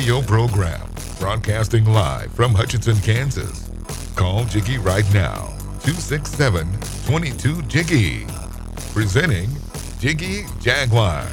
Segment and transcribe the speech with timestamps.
[0.00, 3.70] radio program, broadcasting live from Hutchinson, Kansas.
[4.16, 5.48] Call Jiggy right now,
[5.82, 6.66] 267
[7.04, 8.26] 22 Jiggy.
[8.94, 9.50] Presenting
[9.98, 11.28] Jiggy Jaguar.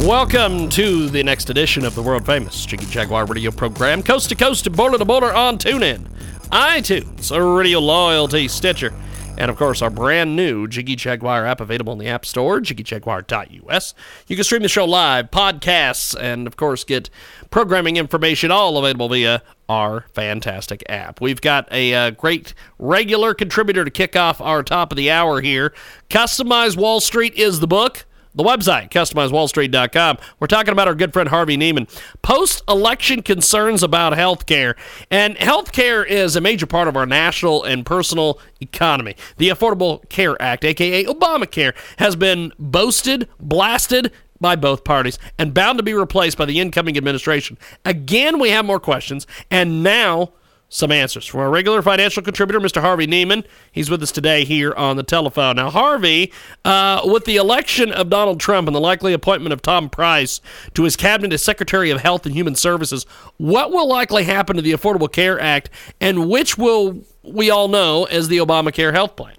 [0.00, 4.34] Welcome to the next edition of the world famous Jiggy Jaguar radio program, coast to
[4.34, 6.06] coast and border to border on TuneIn,
[6.50, 8.94] iTunes, Radio Loyalty, Stitcher,
[9.36, 13.94] and of course our brand new Jiggy Jaguar app available in the App Store, jiggyjaguar.us.
[14.26, 17.10] You can stream the show live, podcasts, and of course get
[17.50, 21.20] programming information all available via our fantastic app.
[21.20, 25.40] We've got a uh, great regular contributor to kick off our top of the hour
[25.40, 25.74] here.
[26.08, 28.05] Customize Wall Street is the book
[28.36, 30.18] the website, customizewallstreet.com.
[30.38, 31.88] We're talking about our good friend Harvey Neiman.
[32.22, 34.76] Post election concerns about health care.
[35.10, 39.16] And health care is a major part of our national and personal economy.
[39.38, 45.78] The Affordable Care Act, aka Obamacare, has been boasted, blasted, by both parties and bound
[45.78, 47.56] to be replaced by the incoming administration.
[47.86, 50.32] Again, we have more questions, and now
[50.68, 52.80] some answers from our regular financial contributor, Mr.
[52.80, 53.44] Harvey Neiman.
[53.70, 55.56] He's with us today here on the telephone.
[55.56, 56.32] Now, Harvey,
[56.64, 60.40] uh, with the election of Donald Trump and the likely appointment of Tom Price
[60.74, 64.62] to his cabinet as Secretary of Health and Human Services, what will likely happen to
[64.62, 69.36] the Affordable Care Act, and which will we all know as the Obamacare health plan?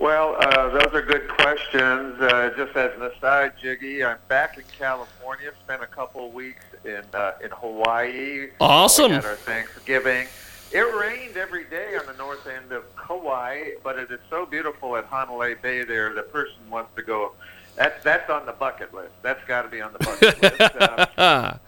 [0.00, 2.18] Well, uh, those are good questions.
[2.18, 5.52] Uh, just as an aside, Jiggy, I'm back in California.
[5.62, 8.48] Spent a couple of weeks in uh, in Hawaii.
[8.62, 9.10] Awesome.
[9.10, 10.26] We had our Thanksgiving.
[10.72, 14.96] It rained every day on the north end of Kauai, but it is so beautiful
[14.96, 16.14] at Hanalei Bay there.
[16.14, 17.32] The person wants to go.
[17.76, 19.12] That's that's on the bucket list.
[19.20, 20.60] That's got to be on the bucket list.
[20.60, 21.58] Uh, uh,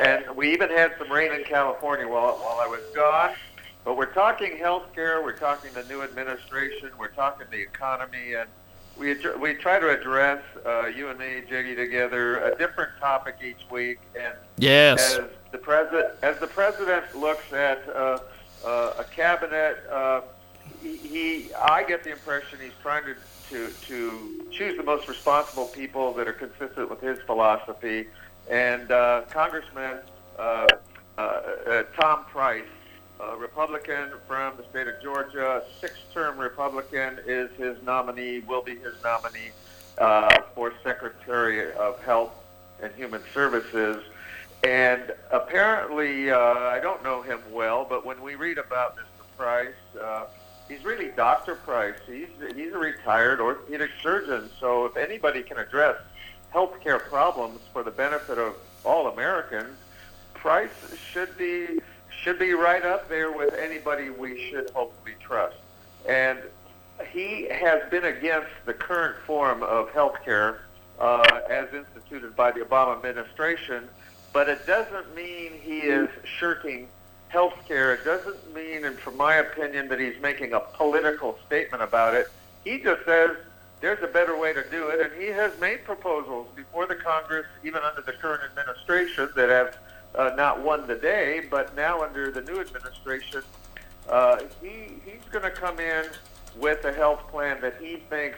[0.00, 3.34] and we even had some rain in California while while I was gone.
[3.84, 5.22] But we're talking healthcare.
[5.22, 6.90] We're talking the new administration.
[6.98, 8.48] We're talking the economy, and
[8.98, 13.70] we we try to address uh, you and me, Jiggy, together a different topic each
[13.70, 14.00] week.
[14.18, 18.18] And yes, as the president as the president looks at uh,
[18.64, 20.22] uh, a cabinet, uh,
[20.82, 23.14] he, he I get the impression he's trying to,
[23.50, 28.08] to to choose the most responsible people that are consistent with his philosophy.
[28.50, 29.98] And uh, Congressman
[30.38, 30.66] uh,
[31.16, 32.64] uh, uh, Tom Price
[33.20, 38.94] uh, Republican from the state of Georgia, six-term Republican, is his nominee, will be his
[39.02, 39.50] nominee
[39.98, 42.32] uh, for Secretary of Health
[42.80, 44.04] and Human Services.
[44.64, 49.36] And apparently, uh, I don't know him well, but when we read about Mr.
[49.36, 50.26] Price, uh,
[50.68, 51.54] he's really Dr.
[51.56, 51.98] Price.
[52.06, 54.50] He's he's a retired orthopedic surgeon.
[54.58, 55.96] So if anybody can address
[56.52, 58.54] healthcare problems for the benefit of
[58.84, 59.76] all Americans,
[60.34, 60.70] Price
[61.12, 61.80] should be
[62.22, 65.56] should be right up there with anybody we should hopefully trust.
[66.08, 66.38] And
[67.12, 70.62] he has been against the current form of health care
[70.98, 73.88] uh, as instituted by the Obama administration,
[74.32, 76.08] but it doesn't mean he is
[76.38, 76.88] shirking
[77.28, 77.94] health care.
[77.94, 82.28] It doesn't mean, and from my opinion, that he's making a political statement about it.
[82.64, 83.36] He just says
[83.80, 87.46] there's a better way to do it, and he has made proposals before the Congress,
[87.62, 89.78] even under the current administration, that have
[90.18, 93.42] uh, not won the day, but now under the new administration,
[94.08, 96.04] uh, he he's going to come in
[96.56, 98.36] with a health plan that he thinks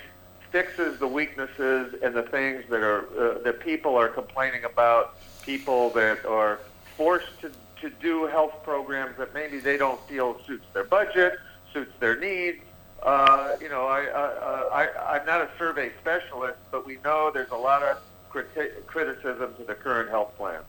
[0.51, 5.17] fixes the weaknesses and the things that are uh, that people are complaining about.
[5.43, 6.61] People that are
[6.97, 11.39] forced to to do health programs that maybe they don't feel suits their budget,
[11.73, 12.59] suits their needs.
[13.03, 17.51] Uh, you know, I, I, I, I'm not a survey specialist, but we know there's
[17.51, 17.99] a lot of
[18.31, 20.61] criti- criticism to the current health plan.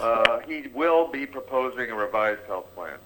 [0.00, 2.98] Uh, he will be proposing a revised health plan.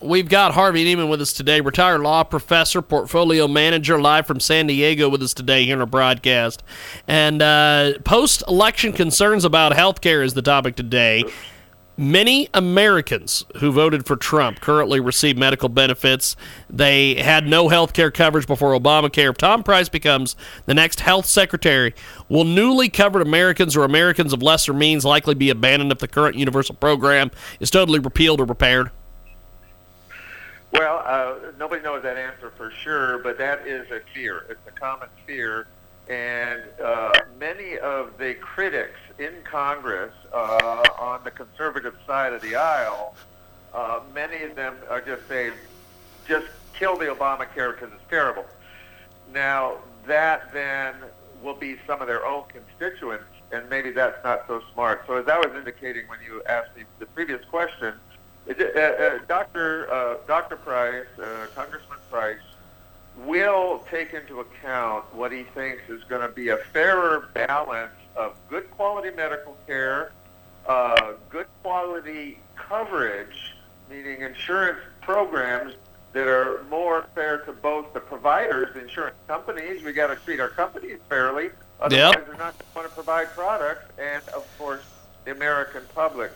[0.00, 4.66] We've got Harvey Neiman with us today, retired law professor, portfolio manager, live from San
[4.66, 6.62] Diego with us today here in our broadcast.
[7.08, 11.24] And uh, post election concerns about health care is the topic today.
[11.98, 16.36] Many Americans who voted for Trump currently receive medical benefits.
[16.68, 19.30] They had no health care coverage before Obamacare.
[19.30, 21.94] If Tom Price becomes the next health secretary,
[22.28, 26.36] will newly covered Americans or Americans of lesser means likely be abandoned if the current
[26.36, 28.90] universal program is totally repealed or repaired?
[30.72, 34.44] Well, uh, nobody knows that answer for sure, but that is a fear.
[34.50, 35.66] It's a common fear.
[36.10, 37.15] And uh,
[37.46, 43.14] many of the critics in Congress uh, on the conservative side of the aisle,
[43.72, 45.52] uh, many of them are just saying,
[46.26, 48.44] just kill the Obamacare because it's terrible.
[49.32, 49.76] Now,
[50.08, 50.94] that then
[51.40, 55.04] will be some of their own constituents, and maybe that's not so smart.
[55.06, 57.94] So as I was indicating when you asked me the previous question,
[58.48, 59.92] uh, uh, Dr.
[59.92, 60.56] Uh, Dr.
[60.56, 62.46] Price, uh, Congressman Price,
[63.24, 68.34] will take into account what he thinks is going to be a fairer balance of
[68.48, 70.12] good quality medical care,
[70.66, 73.54] uh, good quality coverage,
[73.88, 75.74] meaning insurance programs
[76.12, 79.82] that are more fair to both the providers, the insurance companies.
[79.82, 81.50] We got to treat our companies fairly.
[81.80, 82.26] Otherwise, Yep.
[82.26, 84.82] they're not going to provide products, and of course,
[85.24, 86.32] the American public.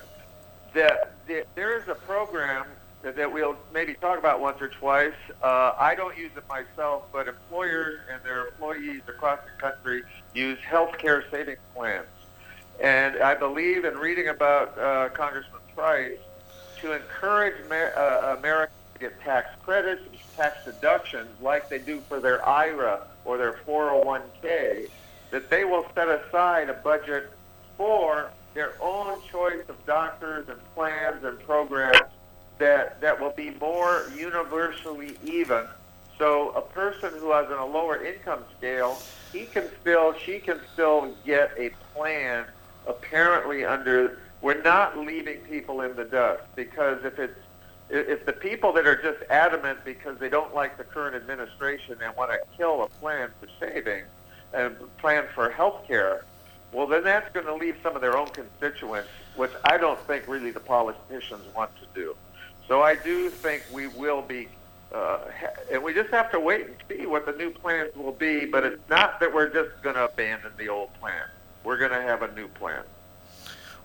[0.74, 2.66] That the, there is a program
[3.02, 5.14] that, we'll maybe talk about once or twice.
[5.42, 10.02] Uh, I don't use it myself, but employers and their employees across the country
[10.34, 12.06] use healthcare savings plans.
[12.80, 16.18] And I believe in reading about uh, Congressman Price
[16.80, 22.02] to encourage Amer- uh, Americans to get tax credits, and tax deductions like they do
[22.08, 24.88] for their IRA or their 401k,
[25.30, 27.30] that they will set aside a budget
[27.76, 32.00] for their own choice of doctors and plans and programs
[32.60, 35.64] that, that will be more universally even.
[36.18, 38.98] So a person who has a lower income scale,
[39.32, 42.44] he can still, she can still get a plan
[42.86, 47.38] apparently under, we're not leaving people in the dust because if it's,
[47.88, 52.14] if the people that are just adamant because they don't like the current administration and
[52.16, 54.04] want to kill a plan for saving
[54.52, 56.24] and plan for health care,
[56.72, 60.28] well, then that's going to leave some of their own constituents, which I don't think
[60.28, 62.14] really the politicians want to do.
[62.70, 64.48] So I do think we will be,
[64.94, 65.18] uh,
[65.72, 68.46] and we just have to wait and see what the new plans will be.
[68.46, 71.24] But it's not that we're just going to abandon the old plan.
[71.64, 72.84] We're going to have a new plan.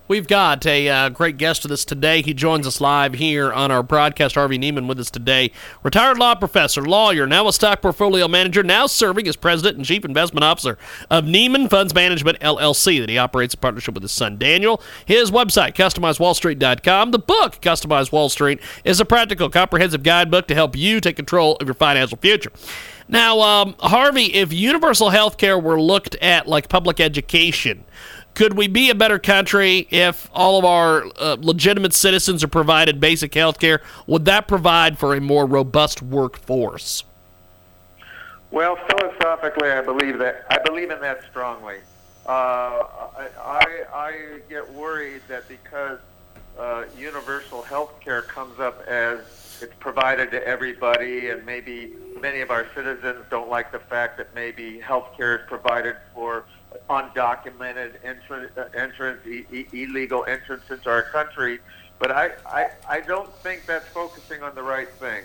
[0.08, 2.22] We've got a uh, great guest with us today.
[2.22, 4.36] He joins us live here on our broadcast.
[4.36, 5.50] Harvey Neiman with us today.
[5.82, 10.04] Retired law professor, lawyer, now a stock portfolio manager, now serving as president and chief
[10.04, 10.78] investment officer
[11.10, 14.80] of Neiman Funds Management LLC that he operates in partnership with his son Daniel.
[15.04, 17.10] His website, customizewallstreet.com.
[17.10, 21.56] The book, Customize Wall Street, is a practical, comprehensive guidebook to help you take control
[21.56, 22.52] of your financial future.
[23.08, 27.84] Now, um, Harvey, if universal health care were looked at like public education,
[28.34, 33.00] could we be a better country if all of our uh, legitimate citizens are provided
[33.00, 33.80] basic health care?
[34.06, 37.04] Would that provide for a more robust workforce?
[38.50, 41.78] Well, philosophically, I believe that I believe in that strongly.
[42.26, 42.84] Uh,
[43.38, 45.98] I, I get worried that because
[46.58, 49.20] uh, universal health care comes up as
[49.60, 54.34] it's provided to everybody, and maybe many of our citizens don't like the fact that
[54.34, 56.44] maybe health care is provided for
[56.90, 61.58] undocumented entrance, uh, entrance e- e- illegal entrance into our country.
[61.98, 65.24] But I, I, I don't think that's focusing on the right thing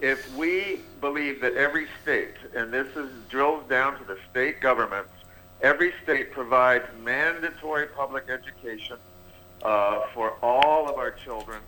[0.00, 5.10] if we believe that every state, and this is drills down to the state governments,
[5.62, 8.98] every state provides mandatory public education
[9.62, 11.60] uh, for all of our children,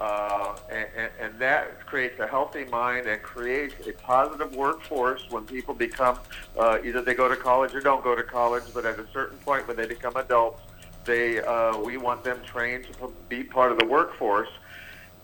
[0.00, 5.74] uh, and, and, that creates a healthy mind and creates a positive workforce when people
[5.74, 6.18] become
[6.58, 9.36] uh, either they go to college or don't go to college, but at a certain
[9.38, 10.62] point when they become adults,
[11.04, 14.48] they uh, we want them trained to be part of the workforce.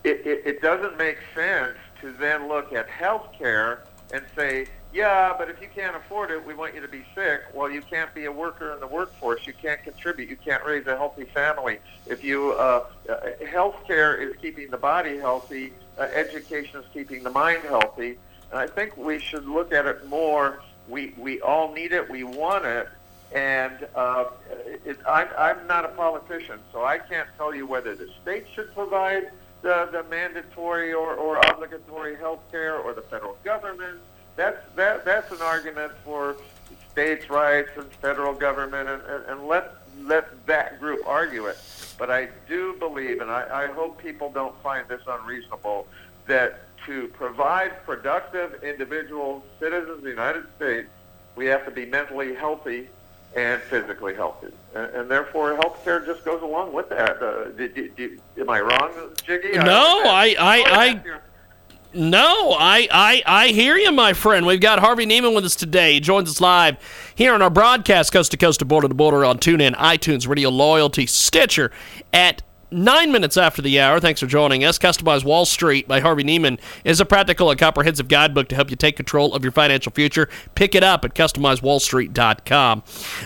[0.04, 5.34] It, it, it doesn't make sense to then look at health care and say, yeah,
[5.36, 7.42] but if you can't afford it, we want you to be sick.
[7.52, 9.46] Well, you can't be a worker in the workforce.
[9.46, 10.30] You can't contribute.
[10.30, 11.78] You can't raise a healthy family.
[12.06, 15.72] If you, uh, uh, health care is keeping the body healthy.
[15.98, 18.18] Uh, education is keeping the mind healthy.
[18.50, 20.62] And I think we should look at it more.
[20.88, 22.08] We, we all need it.
[22.08, 22.88] We want it.
[23.32, 24.26] And uh,
[24.84, 28.72] it, I'm, I'm not a politician, so I can't tell you whether the state should
[28.72, 29.30] provide
[29.62, 33.98] the, the mandatory or, or obligatory health care or the federal government.
[34.36, 36.36] That's, that, that's an argument for
[36.92, 41.58] states' rights and federal government, and, and, and let, let that group argue it.
[41.98, 45.86] But I do believe, and I, I hope people don't find this unreasonable,
[46.26, 50.88] that to provide productive individual citizens of the United States,
[51.34, 52.88] we have to be mentally healthy
[53.34, 57.22] and physically healthy, and, and therefore healthcare just goes along with that.
[57.22, 58.92] Uh, did, did, did, am I wrong,
[59.26, 59.52] Jiggy?
[59.52, 61.15] No, I, I, I,
[61.96, 64.46] no, I, I, I hear you, my friend.
[64.46, 65.94] We've got Harvey Neiman with us today.
[65.94, 66.76] He joins us live
[67.14, 70.50] here on our broadcast, coast to coast to border to border on TuneIn, iTunes, Radio
[70.50, 71.70] Loyalty, Stitcher
[72.12, 74.76] at Nine minutes after the hour, thanks for joining us.
[74.76, 78.76] Customize Wall Street by Harvey Neiman is a practical and comprehensive guidebook to help you
[78.76, 80.28] take control of your financial future.
[80.56, 82.82] Pick it up at customizewallstreet.com.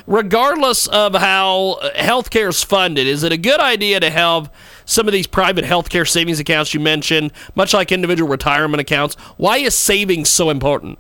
[0.06, 4.52] Regardless of how healthcare is funded, is it a good idea to have
[4.84, 9.14] some of these private healthcare savings accounts you mentioned, much like individual retirement accounts?
[9.38, 10.98] Why is savings so important?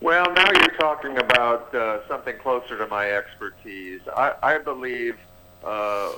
[0.00, 4.00] Well, now you're talking about uh, something closer to my expertise.
[4.16, 5.16] I, I believe
[5.64, 6.12] uh,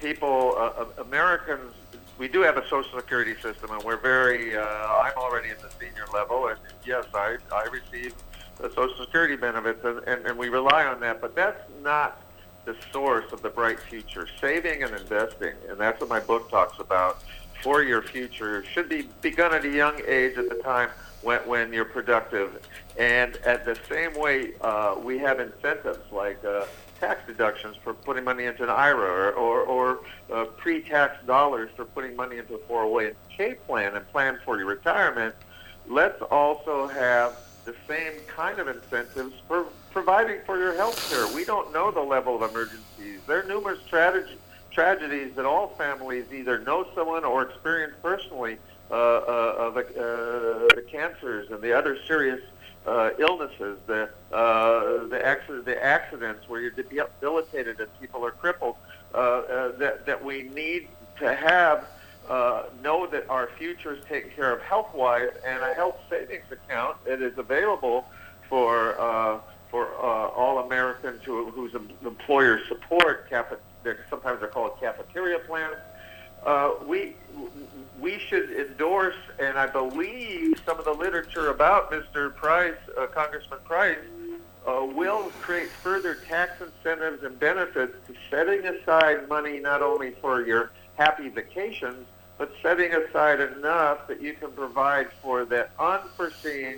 [0.00, 1.72] people, uh, Americans,
[2.18, 4.56] we do have a Social Security system, and we're very.
[4.56, 8.14] Uh, I'm already at the senior level, and yes, I I receive
[8.58, 11.20] the Social Security benefits, and, and, and we rely on that.
[11.20, 12.22] But that's not
[12.64, 15.54] the source of the bright future, saving and investing.
[15.68, 17.22] And that's what my book talks about.
[17.62, 20.90] For your future should be begun at a young age at the time
[21.22, 22.60] when, when you're productive.
[22.98, 26.66] And at the same way, uh, we have incentives like uh,
[27.00, 30.00] tax deductions for putting money into an IRA or, or, or
[30.32, 35.34] uh, pre-tax dollars for putting money into a 401k plan and plan for your retirement.
[35.88, 41.26] Let's also have the same kind of incentives for providing for your health care.
[41.34, 43.20] We don't know the level of emergencies.
[43.26, 44.38] There are numerous tragedies
[44.76, 48.58] tragedies that all families either know someone or experience personally
[48.90, 52.42] uh, uh, of the, uh, the cancers and the other serious
[52.86, 58.76] uh, illnesses, the uh, the, accident, the accidents where you're debilitated and people are crippled,
[59.14, 60.88] uh, uh, that that we need
[61.18, 61.86] to have
[62.28, 66.96] uh, know that our future is taken care of health-wise, and a health savings account
[67.06, 68.06] that is available
[68.48, 69.38] for uh,
[69.70, 71.74] for uh, all Americans who, whose
[72.04, 73.28] employers support.
[73.28, 73.60] Cap-
[74.10, 75.76] sometimes they're called cafeteria plans.
[76.46, 77.14] Uh, we
[78.00, 82.34] we should endorse, and I believe some of the literature about Mr.
[82.36, 83.98] Price, uh, Congressman Price,
[84.66, 90.46] uh, will create further tax incentives and benefits to setting aside money not only for
[90.46, 92.06] your happy vacations,
[92.38, 96.76] but setting aside enough that you can provide for that unforeseen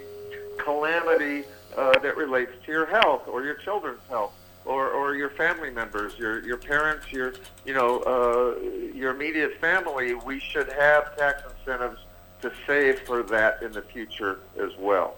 [0.57, 1.45] calamity
[1.77, 4.33] uh, that relates to your health or your children's health
[4.69, 7.33] or, or your family members, your your parents, your
[7.65, 8.61] you know uh,
[8.95, 11.99] your immediate family, we should have tax incentives
[12.43, 15.17] to save for that in the future as well,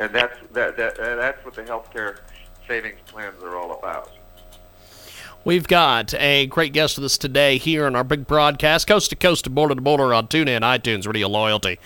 [0.00, 2.18] and that's that, that that's what the healthcare
[2.66, 4.10] savings plans are all about.
[5.44, 9.16] We've got a great guest with us today here on our big broadcast, coast to
[9.16, 11.78] coast to border to border on TuneIn, iTunes, Radio Loyalty,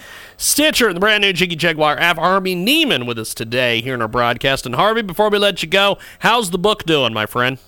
[0.43, 2.19] Stitcher, and the brand new Jiggy Jaguar app.
[2.19, 4.67] Harvey Neiman with us today here in our broadcast.
[4.67, 7.59] And Harvey, before we let you go, how's the book doing, my friend?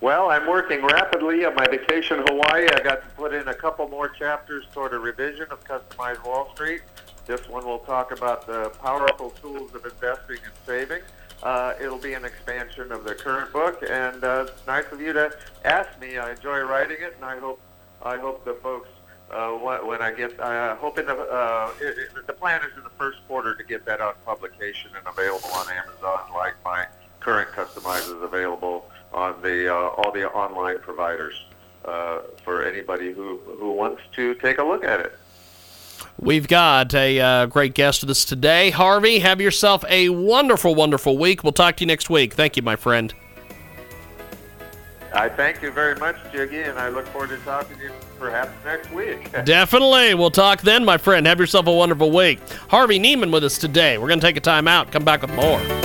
[0.00, 2.66] Well, I'm working rapidly on my vacation in Hawaii.
[2.74, 6.50] I got to put in a couple more chapters toward a revision of Customized Wall
[6.56, 6.82] Street.
[7.26, 11.02] This one will talk about the powerful tools of investing and saving.
[11.44, 15.12] Uh, it'll be an expansion of the current book, and uh, it's nice of you
[15.12, 15.32] to
[15.64, 16.18] ask me.
[16.18, 17.60] I enjoy writing it, and I hope
[18.02, 18.88] I hope the folks
[19.30, 22.90] uh, when I get uh, hoping the uh, it, it, the plan is in the
[22.90, 26.86] first quarter to get that on publication and available on Amazon, like my
[27.20, 31.44] current customizer is available on the uh, all the online providers
[31.84, 35.18] uh, for anybody who who wants to take a look at it.
[36.20, 38.70] We've got a uh, great guest with us today.
[38.70, 41.42] Harvey, have yourself a wonderful, wonderful week.
[41.44, 42.34] We'll talk to you next week.
[42.34, 43.12] Thank you, my friend.
[45.18, 48.52] I thank you very much, Jiggy, and I look forward to talking to you perhaps
[48.64, 49.32] next week.
[49.44, 50.14] Definitely.
[50.14, 51.26] We'll talk then, my friend.
[51.26, 52.38] Have yourself a wonderful week.
[52.68, 53.98] Harvey Neiman with us today.
[53.98, 55.77] We're going to take a time out, come back with more.